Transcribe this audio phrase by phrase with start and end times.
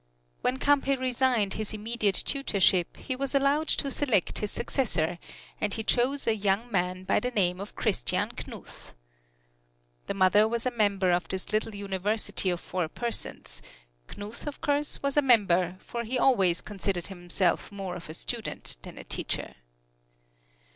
[0.41, 5.19] When Campe resigned his immediate tutorship he was allowed to select his successor,
[5.59, 8.95] and he chose a young man by the name of Christian Knuth.
[10.07, 13.61] The mother was a member of this little university of four persons;
[14.07, 18.77] Knuth, of course, was a member, for he always considered himself more of a student
[18.81, 19.53] than a teacher.